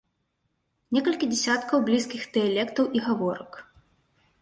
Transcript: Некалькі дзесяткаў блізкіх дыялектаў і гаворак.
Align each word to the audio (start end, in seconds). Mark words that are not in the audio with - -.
Некалькі 0.97 1.29
дзесяткаў 1.35 1.85
блізкіх 1.91 2.27
дыялектаў 2.41 2.85
і 2.97 3.07
гаворак. 3.13 3.51